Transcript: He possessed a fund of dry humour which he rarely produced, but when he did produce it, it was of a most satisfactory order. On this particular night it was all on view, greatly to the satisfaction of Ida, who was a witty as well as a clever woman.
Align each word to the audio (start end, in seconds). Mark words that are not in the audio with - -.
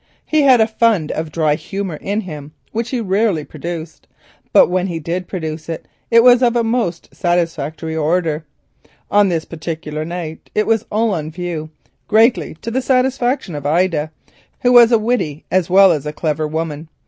He 0.25 0.41
possessed 0.41 0.61
a 0.61 0.65
fund 0.79 1.11
of 1.11 1.31
dry 1.31 1.53
humour 1.53 1.99
which 2.71 2.89
he 2.89 2.99
rarely 2.99 3.45
produced, 3.45 4.07
but 4.51 4.67
when 4.67 4.87
he 4.87 4.97
did 4.97 5.27
produce 5.27 5.69
it, 5.69 5.87
it 6.09 6.23
was 6.23 6.41
of 6.41 6.55
a 6.55 6.63
most 6.63 7.13
satisfactory 7.13 7.95
order. 7.95 8.43
On 9.11 9.29
this 9.29 9.45
particular 9.45 10.03
night 10.03 10.49
it 10.55 10.65
was 10.65 10.87
all 10.91 11.13
on 11.13 11.29
view, 11.29 11.69
greatly 12.07 12.55
to 12.63 12.71
the 12.71 12.81
satisfaction 12.81 13.53
of 13.53 13.67
Ida, 13.67 14.09
who 14.61 14.71
was 14.73 14.91
a 14.91 14.97
witty 14.97 15.45
as 15.51 15.69
well 15.69 15.91
as 15.91 16.07
a 16.07 16.13
clever 16.13 16.47
woman. 16.47 16.89